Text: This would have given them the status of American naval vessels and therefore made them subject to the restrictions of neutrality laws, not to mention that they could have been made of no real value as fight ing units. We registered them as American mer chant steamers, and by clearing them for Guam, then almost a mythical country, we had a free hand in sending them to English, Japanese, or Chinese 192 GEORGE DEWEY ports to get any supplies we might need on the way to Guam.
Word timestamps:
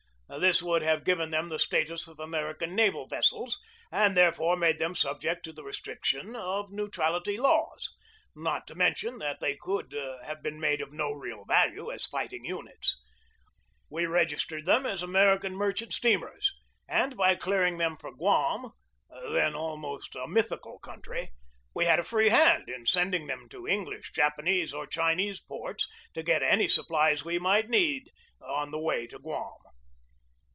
This 0.39 0.63
would 0.63 0.81
have 0.81 1.03
given 1.03 1.31
them 1.31 1.49
the 1.49 1.59
status 1.59 2.07
of 2.07 2.17
American 2.17 2.73
naval 2.73 3.05
vessels 3.05 3.59
and 3.91 4.15
therefore 4.15 4.55
made 4.55 4.79
them 4.79 4.95
subject 4.95 5.43
to 5.43 5.51
the 5.51 5.61
restrictions 5.61 6.37
of 6.39 6.71
neutrality 6.71 7.35
laws, 7.35 7.93
not 8.33 8.65
to 8.67 8.73
mention 8.73 9.17
that 9.17 9.41
they 9.41 9.57
could 9.59 9.91
have 10.23 10.41
been 10.41 10.57
made 10.57 10.79
of 10.79 10.93
no 10.93 11.11
real 11.11 11.43
value 11.43 11.91
as 11.91 12.05
fight 12.05 12.31
ing 12.31 12.45
units. 12.45 12.95
We 13.89 14.05
registered 14.05 14.65
them 14.65 14.85
as 14.85 15.03
American 15.03 15.53
mer 15.53 15.73
chant 15.73 15.91
steamers, 15.91 16.53
and 16.87 17.17
by 17.17 17.35
clearing 17.35 17.77
them 17.77 17.97
for 17.97 18.15
Guam, 18.15 18.71
then 19.33 19.53
almost 19.53 20.15
a 20.15 20.29
mythical 20.29 20.79
country, 20.79 21.31
we 21.75 21.83
had 21.83 21.99
a 21.99 22.05
free 22.05 22.29
hand 22.29 22.69
in 22.69 22.85
sending 22.85 23.27
them 23.27 23.49
to 23.49 23.67
English, 23.67 24.13
Japanese, 24.13 24.73
or 24.73 24.87
Chinese 24.87 25.41
192 25.45 25.45
GEORGE 25.45 25.45
DEWEY 25.45 25.45
ports 25.49 26.13
to 26.13 26.23
get 26.23 26.41
any 26.41 26.69
supplies 26.69 27.25
we 27.25 27.37
might 27.37 27.69
need 27.69 28.11
on 28.41 28.71
the 28.71 28.79
way 28.79 29.05
to 29.07 29.19
Guam. 29.19 29.57